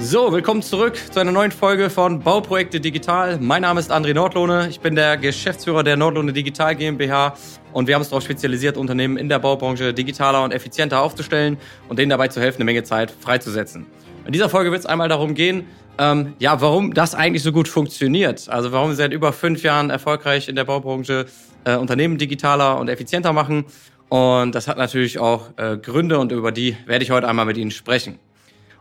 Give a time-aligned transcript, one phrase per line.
[0.00, 3.38] So, willkommen zurück zu einer neuen Folge von Bauprojekte Digital.
[3.40, 4.68] Mein Name ist André Nordlohne.
[4.70, 7.34] Ich bin der Geschäftsführer der Nordlohne Digital GmbH
[7.74, 11.58] und wir haben uns darauf spezialisiert, Unternehmen in der Baubranche digitaler und effizienter aufzustellen
[11.90, 13.86] und denen dabei zu helfen, eine Menge Zeit freizusetzen.
[14.24, 15.66] In dieser Folge wird es einmal darum gehen,
[15.98, 18.48] ähm, ja, warum das eigentlich so gut funktioniert.
[18.48, 21.26] Also warum wir seit über fünf Jahren erfolgreich in der Baubranche
[21.64, 23.66] äh, Unternehmen digitaler und effizienter machen.
[24.08, 27.58] Und das hat natürlich auch äh, Gründe und über die werde ich heute einmal mit
[27.58, 28.18] Ihnen sprechen.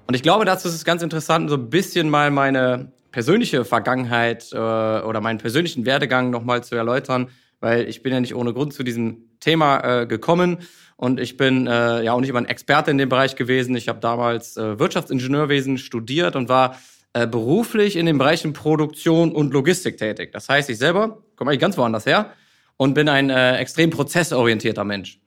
[0.07, 4.53] Und ich glaube, dazu ist es ganz interessant, so ein bisschen mal meine persönliche Vergangenheit
[4.53, 7.27] äh, oder meinen persönlichen Werdegang nochmal zu erläutern,
[7.59, 10.59] weil ich bin ja nicht ohne Grund zu diesem Thema äh, gekommen
[10.95, 13.75] und ich bin äh, ja auch nicht immer ein Experte in dem Bereich gewesen.
[13.75, 16.79] Ich habe damals äh, Wirtschaftsingenieurwesen studiert und war
[17.11, 20.31] äh, beruflich in den Bereichen Produktion und Logistik tätig.
[20.31, 22.31] Das heißt, ich selber komme eigentlich ganz woanders her
[22.77, 25.19] und bin ein äh, extrem prozessorientierter Mensch.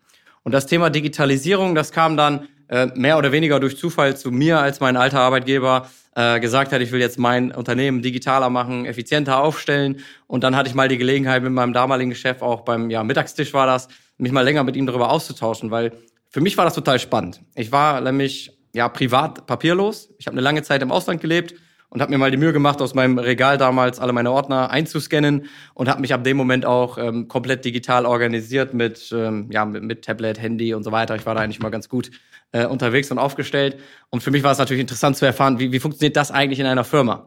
[0.42, 4.60] Und das Thema Digitalisierung, das kam dann äh, mehr oder weniger durch Zufall zu mir,
[4.60, 9.42] als mein alter Arbeitgeber äh, gesagt hat, ich will jetzt mein Unternehmen digitaler machen, effizienter
[9.42, 9.98] aufstellen.
[10.28, 13.52] Und dann hatte ich mal die Gelegenheit mit meinem damaligen Chef, auch beim ja, Mittagstisch
[13.54, 15.92] war das, mich mal länger mit ihm darüber auszutauschen, weil
[16.28, 17.42] für mich war das total spannend.
[17.56, 20.10] Ich war nämlich ja privat papierlos.
[20.18, 21.54] Ich habe eine lange Zeit im Ausland gelebt
[21.90, 25.46] und habe mir mal die Mühe gemacht, aus meinem Regal damals alle meine Ordner einzuscannen
[25.74, 29.82] und habe mich ab dem Moment auch ähm, komplett digital organisiert mit, ähm, ja, mit,
[29.82, 31.16] mit Tablet, Handy und so weiter.
[31.16, 32.10] Ich war da eigentlich mal ganz gut
[32.52, 33.78] äh, unterwegs und aufgestellt.
[34.08, 36.66] Und für mich war es natürlich interessant zu erfahren, wie, wie funktioniert das eigentlich in
[36.66, 37.26] einer Firma.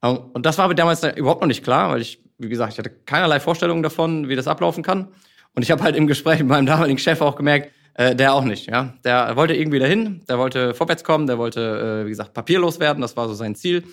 [0.00, 2.90] Und das war mir damals überhaupt noch nicht klar, weil ich, wie gesagt, ich hatte
[2.90, 5.08] keinerlei Vorstellungen davon, wie das ablaufen kann.
[5.54, 8.44] Und ich habe halt im Gespräch mit meinem damaligen Chef auch gemerkt, äh, der auch
[8.44, 8.66] nicht.
[8.66, 12.80] Ja, der wollte irgendwie dahin, der wollte vorwärts kommen, der wollte, äh, wie gesagt, papierlos
[12.80, 13.00] werden.
[13.00, 13.84] Das war so sein Ziel.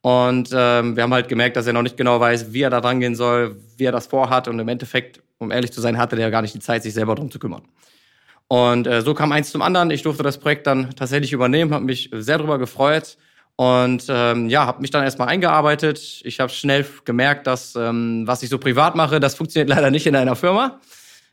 [0.00, 2.80] Und ähm, wir haben halt gemerkt, dass er noch nicht genau weiß, wie er da
[2.80, 4.46] dran gehen soll, wie er das vorhat.
[4.48, 7.14] Und im Endeffekt, um ehrlich zu sein, hatte der gar nicht die Zeit, sich selber
[7.14, 7.62] drum zu kümmern.
[8.48, 9.90] Und äh, so kam eins zum anderen.
[9.90, 13.18] Ich durfte das Projekt dann tatsächlich übernehmen, habe mich sehr darüber gefreut
[13.56, 16.22] und ähm, ja, habe mich dann erstmal eingearbeitet.
[16.24, 20.06] Ich habe schnell gemerkt, dass ähm, was ich so privat mache, das funktioniert leider nicht
[20.06, 20.80] in einer Firma.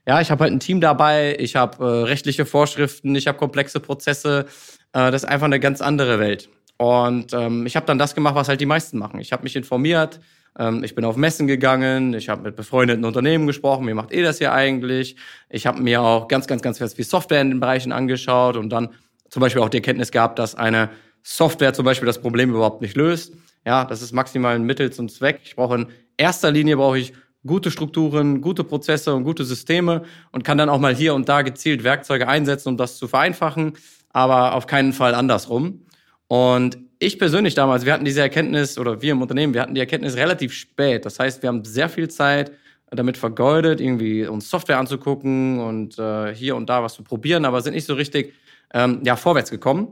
[0.08, 3.80] Ja, ich habe halt ein Team dabei, ich habe äh, rechtliche Vorschriften, ich habe komplexe
[3.80, 4.46] Prozesse.
[4.94, 6.50] Äh, das ist einfach eine ganz andere Welt.
[6.78, 9.20] Und ähm, ich habe dann das gemacht, was halt die meisten machen.
[9.20, 10.20] Ich habe mich informiert,
[10.60, 14.24] ähm, ich bin auf Messen gegangen, ich habe mit befreundeten Unternehmen gesprochen, wie macht ihr
[14.24, 15.16] das hier eigentlich?
[15.50, 18.90] Ich habe mir auch ganz, ganz, ganz viel Software in den Bereichen angeschaut und dann
[19.30, 20.90] zum Beispiel auch die Erkenntnis gehabt, dass eine
[21.24, 23.34] Software zum Beispiel das Problem überhaupt nicht löst.
[23.66, 25.42] Ja, das ist maximal ein Mittel zum Zweck.
[25.44, 27.14] Ich brauche in erster Linie brauche ich
[27.46, 31.42] gute Strukturen, gute Prozesse und gute Systeme und kann dann auch mal hier und da
[31.42, 33.74] gezielt Werkzeuge einsetzen, um das zu vereinfachen,
[34.10, 35.86] aber auf keinen Fall andersrum.
[36.28, 39.82] Und ich persönlich damals, wir hatten diese Erkenntnis, oder wir im Unternehmen, wir hatten die
[39.82, 41.06] Erkenntnis relativ spät.
[41.06, 42.52] Das heißt, wir haben sehr viel Zeit
[42.92, 47.62] damit vergeudet, irgendwie uns Software anzugucken und äh, hier und da was zu probieren, aber
[47.62, 48.34] sind nicht so richtig
[48.74, 49.92] ähm, ja, vorwärts gekommen.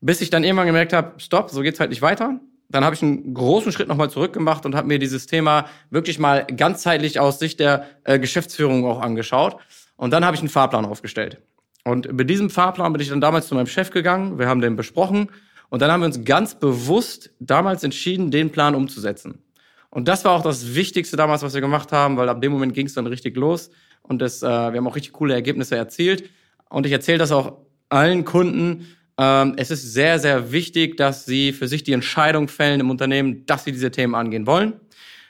[0.00, 2.40] Bis ich dann irgendwann gemerkt habe, stopp, so geht's halt nicht weiter.
[2.72, 6.18] Dann habe ich einen großen Schritt nochmal zurück gemacht und habe mir dieses Thema wirklich
[6.18, 9.56] mal ganzheitlich aus Sicht der äh, Geschäftsführung auch angeschaut.
[9.96, 11.38] Und dann habe ich einen Fahrplan aufgestellt.
[11.84, 14.38] Und mit diesem Fahrplan bin ich dann damals zu meinem Chef gegangen.
[14.38, 15.28] Wir haben den besprochen
[15.68, 19.42] und dann haben wir uns ganz bewusst damals entschieden, den Plan umzusetzen.
[19.90, 22.72] Und das war auch das Wichtigste damals, was wir gemacht haben, weil ab dem Moment
[22.74, 23.70] ging es dann richtig los.
[24.02, 26.30] Und das, äh, wir haben auch richtig coole Ergebnisse erzielt.
[26.70, 27.58] Und ich erzähle das auch
[27.90, 28.86] allen Kunden.
[29.18, 33.44] Ähm, es ist sehr, sehr wichtig, dass sie für sich die Entscheidung fällen im Unternehmen,
[33.46, 34.74] dass sie diese Themen angehen wollen.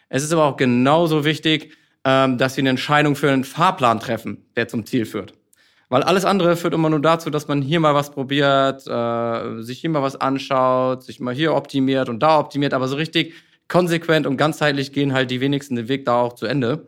[0.08, 4.44] Es ist aber auch genauso wichtig, ähm, dass sie eine Entscheidung für einen Fahrplan treffen,
[4.56, 5.34] der zum Ziel führt.
[5.88, 9.80] Weil alles andere führt immer nur dazu, dass man hier mal was probiert, äh, sich
[9.80, 13.34] hier mal was anschaut, sich mal hier optimiert und da optimiert, aber so richtig
[13.68, 16.86] konsequent und ganzheitlich gehen halt die wenigsten den Weg da auch zu Ende.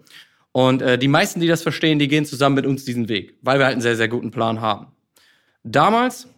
[0.53, 3.59] Und äh, die meisten, die das verstehen, die gehen zusammen mit uns diesen Weg, weil
[3.59, 4.87] wir halt einen sehr, sehr guten Plan haben.
[5.65, 6.28] Damals,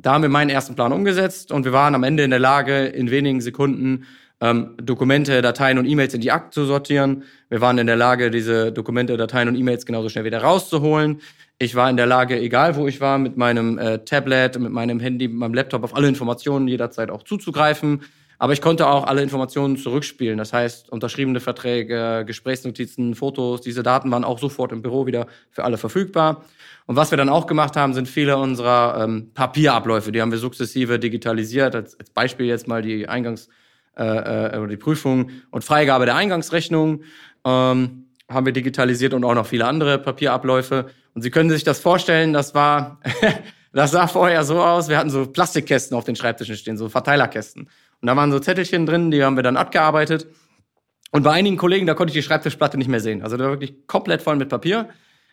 [0.00, 2.86] da haben wir meinen ersten Plan umgesetzt und wir waren am Ende in der Lage,
[2.86, 4.04] in wenigen Sekunden
[4.40, 7.24] ähm, Dokumente, Dateien und E-Mails in die Akte zu sortieren.
[7.48, 11.20] Wir waren in der Lage, diese Dokumente, Dateien und E-Mails genauso schnell wieder rauszuholen.
[11.58, 15.00] Ich war in der Lage, egal wo ich war, mit meinem äh, Tablet, mit meinem
[15.00, 18.02] Handy, mit meinem Laptop auf alle Informationen jederzeit auch zuzugreifen.
[18.38, 20.38] Aber ich konnte auch alle Informationen zurückspielen.
[20.38, 25.64] Das heißt, unterschriebene Verträge, Gesprächsnotizen, Fotos, diese Daten waren auch sofort im Büro wieder für
[25.64, 26.44] alle verfügbar.
[26.86, 30.12] Und was wir dann auch gemacht haben, sind viele unserer ähm, Papierabläufe.
[30.12, 31.74] Die haben wir sukzessive digitalisiert.
[31.74, 33.48] Als, als Beispiel jetzt mal die Eingangs-
[33.98, 37.02] äh, äh, oder die Prüfung und Freigabe der Eingangsrechnung
[37.44, 40.86] ähm, haben wir digitalisiert und auch noch viele andere Papierabläufe.
[41.14, 43.00] Und Sie können sich das vorstellen, das war,
[43.72, 44.88] das sah vorher so aus.
[44.88, 47.68] Wir hatten so Plastikkästen auf den Schreibtischen stehen, so Verteilerkästen.
[48.00, 50.26] Und da waren so Zettelchen drin, die haben wir dann abgearbeitet.
[51.10, 53.22] Und bei einigen Kollegen, da konnte ich die Schreibtischplatte nicht mehr sehen.
[53.22, 54.88] Also da war wirklich komplett voll mit Papier.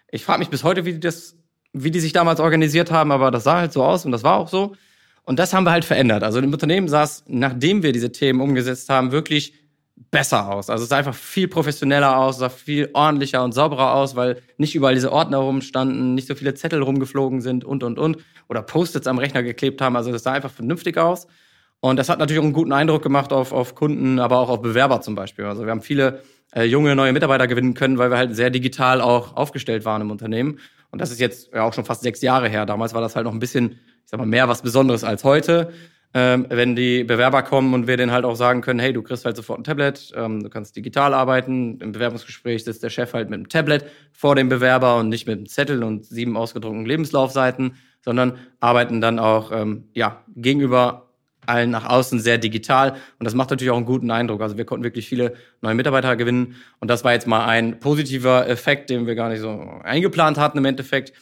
[0.10, 1.36] Ich frage mich bis heute, wie die das,
[1.74, 4.38] wie die sich damals organisiert haben, aber das sah halt so aus und das war
[4.38, 4.76] auch so.
[5.24, 6.24] Und das haben wir halt verändert.
[6.24, 9.54] Also im Unternehmen sah es, nachdem wir diese Themen umgesetzt haben, wirklich
[10.12, 10.70] besser aus.
[10.70, 14.76] Also es sah einfach viel professioneller aus, sah viel ordentlicher und sauberer aus, weil nicht
[14.76, 18.18] überall diese Ordner rumstanden, nicht so viele Zettel rumgeflogen sind und, und, und.
[18.48, 19.96] Oder Post-its am Rechner geklebt haben.
[19.96, 21.28] Also das sah einfach vernünftig aus.
[21.80, 24.62] Und das hat natürlich auch einen guten Eindruck gemacht auf, auf Kunden, aber auch auf
[24.62, 25.46] Bewerber zum Beispiel.
[25.46, 26.22] Also wir haben viele
[26.54, 30.12] äh, junge neue Mitarbeiter gewinnen können, weil wir halt sehr digital auch aufgestellt waren im
[30.12, 30.60] Unternehmen.
[30.92, 32.66] Und das ist jetzt ja auch schon fast sechs Jahre her.
[32.66, 35.72] Damals war das halt noch ein bisschen, ich sag mal, mehr was Besonderes als heute
[36.18, 39.26] ähm, wenn die Bewerber kommen und wir denen halt auch sagen können, hey, du kriegst
[39.26, 41.78] halt sofort ein Tablet, ähm, du kannst digital arbeiten.
[41.82, 45.38] Im Bewerbungsgespräch sitzt der Chef halt mit einem Tablet vor dem Bewerber und nicht mit
[45.38, 51.05] einem Zettel und sieben ausgedruckten Lebenslaufseiten, sondern arbeiten dann auch ähm, ja gegenüber
[51.48, 54.42] allen nach außen sehr digital und das macht natürlich auch einen guten Eindruck.
[54.42, 58.48] Also wir konnten wirklich viele neue Mitarbeiter gewinnen und das war jetzt mal ein positiver
[58.48, 59.50] Effekt, den wir gar nicht so
[59.84, 61.14] eingeplant hatten im Endeffekt.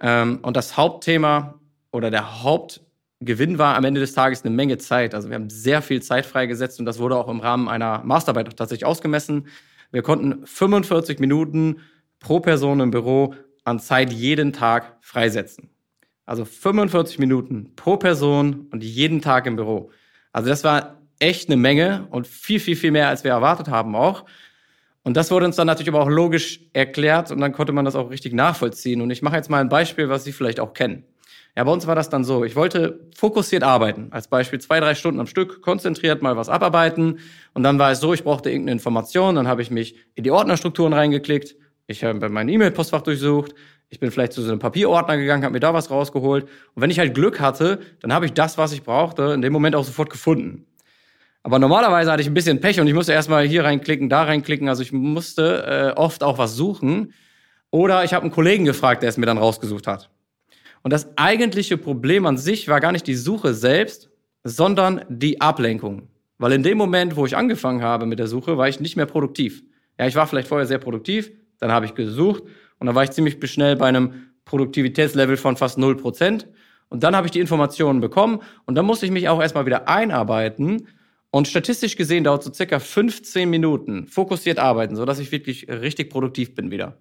[0.00, 1.60] Ähm, und das Hauptthema
[1.92, 2.80] oder der Haupt
[3.22, 5.14] Gewinn war am Ende des Tages eine Menge Zeit.
[5.14, 8.56] Also wir haben sehr viel Zeit freigesetzt und das wurde auch im Rahmen einer Masterarbeit
[8.56, 9.46] tatsächlich ausgemessen.
[9.92, 11.80] Wir konnten 45 Minuten
[12.18, 13.34] pro Person im Büro
[13.64, 15.68] an Zeit jeden Tag freisetzen.
[16.30, 19.90] Also 45 Minuten pro Person und jeden Tag im Büro.
[20.30, 23.96] Also das war echt eine Menge und viel, viel, viel mehr, als wir erwartet haben
[23.96, 24.26] auch.
[25.02, 27.96] Und das wurde uns dann natürlich aber auch logisch erklärt und dann konnte man das
[27.96, 29.00] auch richtig nachvollziehen.
[29.00, 31.02] Und ich mache jetzt mal ein Beispiel, was Sie vielleicht auch kennen.
[31.56, 32.44] Ja, bei uns war das dann so.
[32.44, 34.06] Ich wollte fokussiert arbeiten.
[34.12, 37.18] Als Beispiel zwei, drei Stunden am Stück, konzentriert mal was abarbeiten.
[37.54, 39.34] Und dann war es so, ich brauchte irgendeine Information.
[39.34, 41.56] Dann habe ich mich in die Ordnerstrukturen reingeklickt.
[41.88, 43.52] Ich habe mein E-Mail-Postfach durchsucht.
[43.92, 46.44] Ich bin vielleicht zu so einem Papierordner gegangen, habe mir da was rausgeholt.
[46.44, 49.52] Und wenn ich halt Glück hatte, dann habe ich das, was ich brauchte, in dem
[49.52, 50.64] Moment auch sofort gefunden.
[51.42, 54.68] Aber normalerweise hatte ich ein bisschen Pech und ich musste erstmal hier reinklicken, da reinklicken.
[54.68, 57.14] Also ich musste äh, oft auch was suchen.
[57.70, 60.08] Oder ich habe einen Kollegen gefragt, der es mir dann rausgesucht hat.
[60.82, 64.10] Und das eigentliche Problem an sich war gar nicht die Suche selbst,
[64.44, 66.08] sondern die Ablenkung.
[66.38, 69.06] Weil in dem Moment, wo ich angefangen habe mit der Suche, war ich nicht mehr
[69.06, 69.62] produktiv.
[69.98, 72.44] Ja, ich war vielleicht vorher sehr produktiv, dann habe ich gesucht
[72.80, 76.46] und dann war ich ziemlich schnell bei einem Produktivitätslevel von fast 0%.
[76.88, 79.88] Und dann habe ich die Informationen bekommen und dann musste ich mich auch erstmal wieder
[79.88, 80.88] einarbeiten.
[81.30, 86.56] Und statistisch gesehen dauert so circa 15 Minuten fokussiert arbeiten, sodass ich wirklich richtig produktiv
[86.56, 86.98] bin wieder.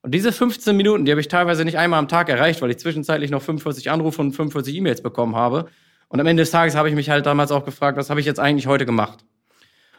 [0.00, 2.78] Und diese 15 Minuten, die habe ich teilweise nicht einmal am Tag erreicht, weil ich
[2.78, 5.66] zwischenzeitlich noch 45 Anrufe und 45 E-Mails bekommen habe.
[6.08, 8.26] Und am Ende des Tages habe ich mich halt damals auch gefragt, was habe ich
[8.26, 9.24] jetzt eigentlich heute gemacht?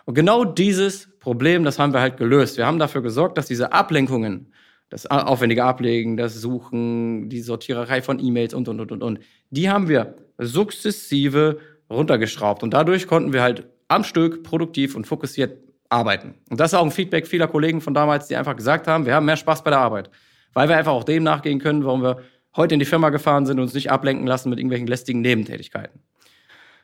[0.06, 2.58] Und genau dieses Problem, das haben wir halt gelöst.
[2.58, 4.54] Wir haben dafür gesorgt, dass diese Ablenkungen,
[4.90, 9.20] das aufwendige Ablegen, das Suchen, die Sortiererei von E-Mails und, und, und, und, und,
[9.50, 12.64] die haben wir sukzessive runtergeschraubt.
[12.64, 15.58] Und dadurch konnten wir halt am Stück produktiv und fokussiert
[15.90, 16.36] arbeiten.
[16.50, 19.16] Und das ist auch ein Feedback vieler Kollegen von damals, die einfach gesagt haben, wir
[19.16, 20.10] haben mehr Spaß bei der Arbeit.
[20.54, 22.22] Weil wir einfach auch dem nachgehen können, warum wir
[22.56, 26.02] heute in die Firma gefahren sind und uns nicht ablenken lassen mit irgendwelchen lästigen Nebentätigkeiten.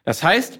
[0.06, 0.60] Das heißt,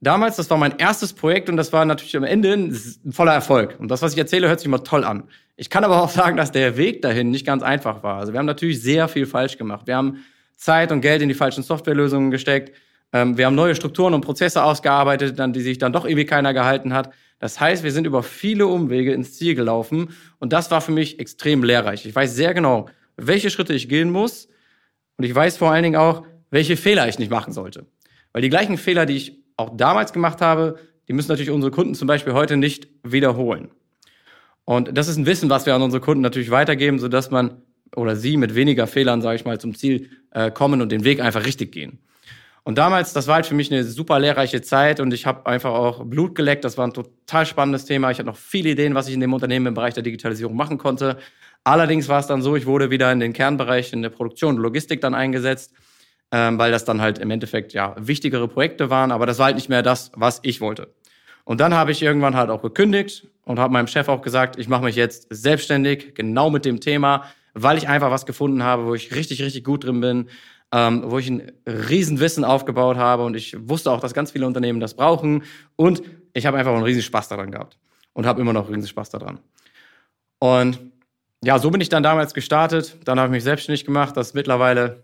[0.00, 3.76] damals, das war mein erstes Projekt und das war natürlich am Ende ein voller Erfolg.
[3.78, 5.24] Und das, was ich erzähle, hört sich immer toll an.
[5.56, 8.18] Ich kann aber auch sagen, dass der Weg dahin nicht ganz einfach war.
[8.18, 9.86] Also wir haben natürlich sehr viel falsch gemacht.
[9.86, 10.24] Wir haben
[10.56, 12.76] Zeit und Geld in die falschen Softwarelösungen gesteckt.
[13.12, 16.52] Ähm, wir haben neue Strukturen und Prozesse ausgearbeitet, an die sich dann doch irgendwie keiner
[16.52, 17.12] gehalten hat.
[17.38, 21.18] Das heißt, wir sind über viele Umwege ins Ziel gelaufen und das war für mich
[21.20, 22.06] extrem lehrreich.
[22.06, 24.48] Ich weiß sehr genau, welche Schritte ich gehen muss
[25.16, 27.86] und ich weiß vor allen Dingen auch, welche Fehler ich nicht machen sollte.
[28.32, 30.78] Weil die gleichen Fehler, die ich auch damals gemacht habe,
[31.08, 33.70] die müssen natürlich unsere Kunden zum Beispiel heute nicht wiederholen.
[34.64, 37.62] Und das ist ein Wissen, was wir an unsere Kunden natürlich weitergeben, sodass man
[37.94, 41.20] oder sie mit weniger Fehlern, sage ich mal, zum Ziel äh, kommen und den Weg
[41.20, 42.00] einfach richtig gehen.
[42.64, 45.70] Und damals, das war halt für mich eine super lehrreiche Zeit und ich habe einfach
[45.70, 46.64] auch Blut geleckt.
[46.64, 48.10] Das war ein total spannendes Thema.
[48.10, 50.78] Ich hatte noch viele Ideen, was ich in dem Unternehmen im Bereich der Digitalisierung machen
[50.78, 51.18] konnte.
[51.62, 54.62] Allerdings war es dann so, ich wurde wieder in den Kernbereich in der Produktion und
[54.62, 55.74] Logistik dann eingesetzt,
[56.34, 59.12] ähm, weil das dann halt im Endeffekt ja wichtigere Projekte waren.
[59.12, 60.92] Aber das war halt nicht mehr das, was ich wollte.
[61.44, 64.66] Und dann habe ich irgendwann halt auch gekündigt und habe meinem Chef auch gesagt, ich
[64.66, 68.94] mache mich jetzt selbstständig, genau mit dem Thema, weil ich einfach was gefunden habe, wo
[68.94, 70.28] ich richtig, richtig gut drin bin,
[70.72, 74.80] ähm, wo ich ein Riesenwissen aufgebaut habe und ich wusste auch, dass ganz viele Unternehmen
[74.80, 75.44] das brauchen
[75.76, 77.78] und ich habe einfach einen riesen Spaß daran gehabt
[78.12, 79.38] und habe immer noch riesen Spaß daran.
[80.40, 80.80] Und
[81.44, 82.96] ja, so bin ich dann damals gestartet.
[83.04, 84.16] Dann habe ich mich selbstständig gemacht.
[84.16, 85.03] Das ist mittlerweile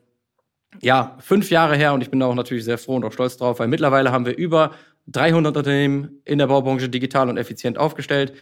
[0.81, 3.37] ja fünf Jahre her und ich bin da auch natürlich sehr froh und auch stolz
[3.37, 4.73] drauf, weil mittlerweile haben wir über
[5.09, 8.33] 300 Unternehmen in der Baubranche digital und effizient aufgestellt.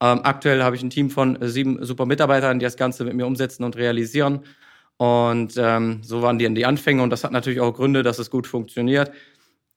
[0.00, 3.26] Ähm, aktuell habe ich ein Team von sieben super Mitarbeitern, die das Ganze mit mir
[3.26, 4.40] umsetzen und realisieren.
[4.96, 8.18] Und ähm, so waren die in die Anfänge und das hat natürlich auch Gründe, dass
[8.18, 9.10] es gut funktioniert.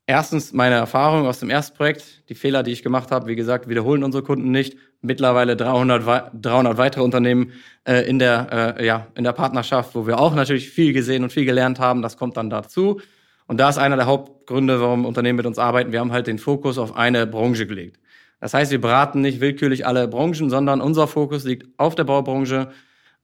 [0.08, 3.68] Erstens meine Erfahrung aus dem ersten Projekt, die Fehler, die ich gemacht habe, wie gesagt,
[3.68, 4.78] wiederholen unsere Kunden nicht.
[5.06, 7.52] Mittlerweile 300, 300 weitere Unternehmen
[7.86, 11.32] äh, in, der, äh, ja, in der Partnerschaft, wo wir auch natürlich viel gesehen und
[11.32, 12.02] viel gelernt haben.
[12.02, 13.00] Das kommt dann dazu.
[13.48, 15.92] Und da ist einer der Hauptgründe, warum Unternehmen mit uns arbeiten.
[15.92, 18.00] Wir haben halt den Fokus auf eine Branche gelegt.
[18.40, 22.72] Das heißt, wir beraten nicht willkürlich alle Branchen, sondern unser Fokus liegt auf der Baubranche,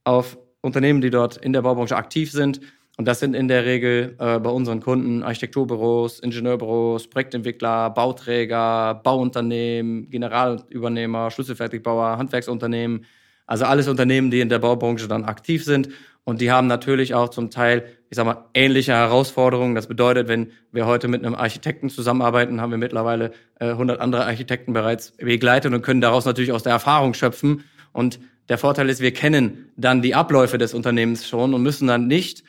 [0.04, 2.60] auf Unternehmen, die dort in der Baubranche aktiv sind.
[2.98, 10.10] Und das sind in der Regel äh, bei unseren Kunden Architekturbüros, Ingenieurbüros, Projektentwickler, Bauträger, Bauunternehmen,
[10.10, 13.06] Generalübernehmer, Schlüsselfertigbauer, Handwerksunternehmen.
[13.46, 15.88] Also alles Unternehmen, die in der Baubranche dann aktiv sind.
[16.24, 19.74] Und die haben natürlich auch zum Teil, ich sag mal, ähnliche Herausforderungen.
[19.74, 24.26] Das bedeutet, wenn wir heute mit einem Architekten zusammenarbeiten, haben wir mittlerweile äh, 100 andere
[24.26, 27.64] Architekten bereits begleitet und können daraus natürlich aus der Erfahrung schöpfen.
[27.92, 32.06] Und der Vorteil ist, wir kennen dann die Abläufe des Unternehmens schon und müssen dann
[32.06, 32.44] nicht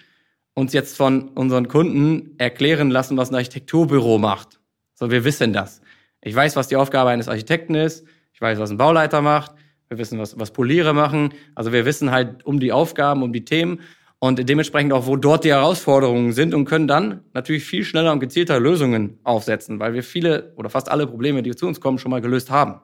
[0.53, 4.59] uns jetzt von unseren Kunden erklären lassen, was ein Architekturbüro macht.
[4.93, 5.81] So, wir wissen das.
[6.21, 8.05] Ich weiß, was die Aufgabe eines Architekten ist.
[8.33, 9.53] Ich weiß, was ein Bauleiter macht.
[9.89, 11.33] Wir wissen, was, was Poliere machen.
[11.55, 13.81] Also wir wissen halt um die Aufgaben, um die Themen
[14.23, 18.21] und dementsprechend auch, wo dort die Herausforderungen sind und können dann natürlich viel schneller und
[18.21, 22.09] gezielter Lösungen aufsetzen, weil wir viele oder fast alle Probleme, die zu uns kommen, schon
[22.11, 22.79] mal gelöst haben.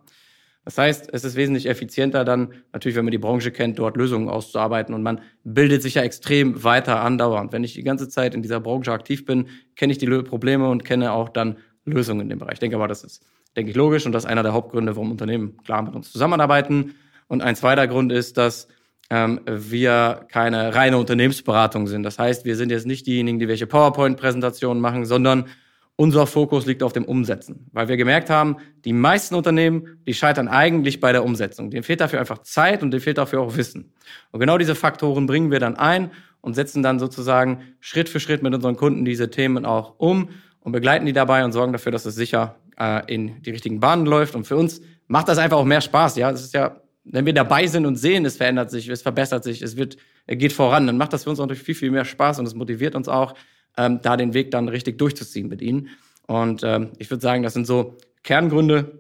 [0.70, 4.30] Das heißt, es ist wesentlich effizienter dann, natürlich, wenn man die Branche kennt, dort Lösungen
[4.30, 7.52] auszuarbeiten und man bildet sich ja extrem weiter andauernd.
[7.52, 10.86] Wenn ich die ganze Zeit in dieser Branche aktiv bin, kenne ich die Probleme und
[10.86, 12.54] kenne auch dann Lösungen in dem Bereich.
[12.54, 13.26] Ich denke aber, das ist,
[13.58, 16.94] denke ich, logisch und das ist einer der Hauptgründe, warum Unternehmen klar mit uns zusammenarbeiten.
[17.28, 18.68] Und ein zweiter Grund ist, dass
[19.10, 22.04] ähm, wir keine reine Unternehmensberatung sind.
[22.04, 25.46] Das heißt, wir sind jetzt nicht diejenigen, die welche PowerPoint-Präsentationen machen, sondern
[26.00, 30.48] unser Fokus liegt auf dem Umsetzen, weil wir gemerkt haben, die meisten Unternehmen, die scheitern
[30.48, 31.72] eigentlich bei der Umsetzung.
[31.72, 33.92] Denen fehlt dafür einfach Zeit und denen fehlt dafür auch Wissen.
[34.32, 38.44] Und genau diese Faktoren bringen wir dann ein und setzen dann sozusagen Schritt für Schritt
[38.44, 40.30] mit unseren Kunden diese Themen auch um
[40.62, 44.06] und begleiten die dabei und sorgen dafür, dass es sicher äh, in die richtigen Bahnen
[44.06, 44.36] läuft.
[44.36, 46.16] Und für uns macht das einfach auch mehr Spaß.
[46.16, 49.44] Ja, es ist ja, wenn wir dabei sind und sehen, es verändert sich, es verbessert
[49.44, 52.40] sich, es wird, geht voran, dann macht das für uns natürlich viel, viel mehr Spaß
[52.40, 53.34] und es motiviert uns auch
[53.78, 55.90] ähm, da den Weg dann richtig durchzuziehen mit ihnen.
[56.28, 59.00] Und ähm, ich würde sagen, das sind so Kerngründe.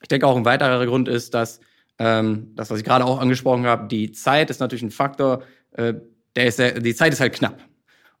[0.00, 1.60] Ich denke auch ein weiterer Grund ist, dass
[1.98, 5.42] ähm, das, was ich gerade auch angesprochen habe, die Zeit ist natürlich ein Faktor,
[5.72, 5.94] äh,
[6.36, 7.58] der ist sehr, die Zeit ist halt knapp.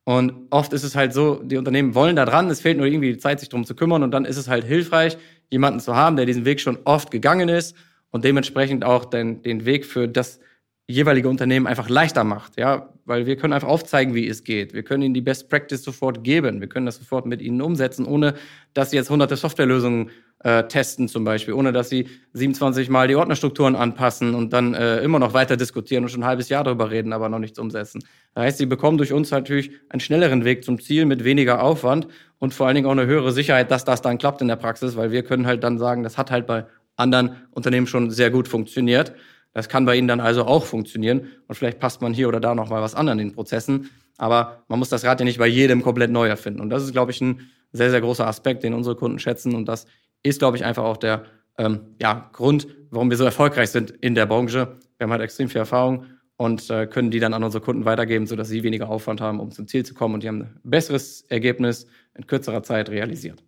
[0.04, 3.12] Und oft ist es halt so, die Unternehmen wollen da dran, es fehlt nur irgendwie
[3.12, 5.16] die Zeit, sich drum zu kümmern und dann ist es halt hilfreich,
[5.50, 7.76] jemanden zu haben, der diesen Weg schon oft gegangen ist
[8.10, 10.40] und dementsprechend auch den, den Weg für das
[10.88, 14.74] jeweilige Unternehmen einfach leichter macht, ja, weil wir können einfach aufzeigen, wie es geht.
[14.74, 16.60] Wir können ihnen die Best Practice sofort geben.
[16.60, 18.34] Wir können das sofort mit ihnen umsetzen, ohne
[18.74, 20.10] dass sie jetzt hunderte Softwarelösungen
[20.44, 24.98] äh, testen zum Beispiel, ohne dass sie 27 Mal die Ordnerstrukturen anpassen und dann äh,
[24.98, 28.02] immer noch weiter diskutieren und schon ein halbes Jahr darüber reden, aber noch nichts umsetzen.
[28.34, 32.08] Das heißt, sie bekommen durch uns natürlich einen schnelleren Weg zum Ziel mit weniger Aufwand
[32.38, 34.96] und vor allen Dingen auch eine höhere Sicherheit, dass das dann klappt in der Praxis,
[34.96, 38.48] weil wir können halt dann sagen, das hat halt bei anderen Unternehmen schon sehr gut
[38.48, 39.12] funktioniert.
[39.52, 42.54] Das kann bei Ihnen dann also auch funktionieren und vielleicht passt man hier oder da
[42.54, 43.90] noch mal was an an den Prozessen.
[44.18, 46.60] Aber man muss das Rad ja nicht bei jedem komplett neu erfinden.
[46.60, 49.54] Und das ist, glaube ich, ein sehr, sehr großer Aspekt, den unsere Kunden schätzen.
[49.54, 49.86] Und das
[50.22, 51.24] ist, glaube ich, einfach auch der
[51.58, 54.76] ähm, ja, Grund, warum wir so erfolgreich sind in der Branche.
[54.96, 56.06] Wir haben halt extrem viel Erfahrung
[56.36, 59.50] und äh, können die dann an unsere Kunden weitergeben, sodass sie weniger Aufwand haben, um
[59.50, 60.14] zum Ziel zu kommen.
[60.14, 63.42] Und die haben ein besseres Ergebnis in kürzerer Zeit realisiert.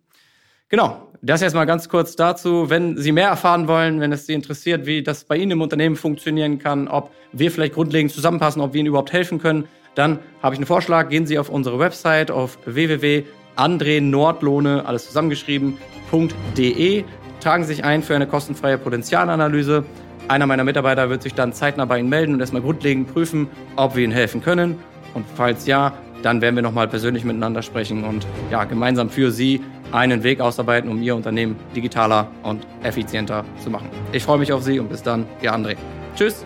[0.69, 2.71] Genau, das jetzt mal ganz kurz dazu.
[2.71, 5.95] Wenn Sie mehr erfahren wollen, wenn es Sie interessiert, wie das bei Ihnen im Unternehmen
[5.95, 10.55] funktionieren kann, ob wir vielleicht grundlegend zusammenpassen, ob wir Ihnen überhaupt helfen können, dann habe
[10.55, 11.09] ich einen Vorschlag.
[11.09, 17.03] Gehen Sie auf unsere Website auf www.andrenordlohne, alles zusammengeschrieben.de,
[17.39, 19.85] tragen Sie sich ein für eine kostenfreie Potenzialanalyse.
[20.27, 23.95] Einer meiner Mitarbeiter wird sich dann zeitnah bei Ihnen melden und erstmal grundlegend prüfen, ob
[23.95, 24.79] wir Ihnen helfen können.
[25.13, 25.93] Und falls ja,
[26.23, 29.61] dann werden wir nochmal persönlich miteinander sprechen und ja, gemeinsam für Sie
[29.91, 33.89] einen Weg ausarbeiten, um Ihr Unternehmen digitaler und effizienter zu machen.
[34.11, 35.75] Ich freue mich auf Sie und bis dann, Ihr André.
[36.15, 36.45] Tschüss!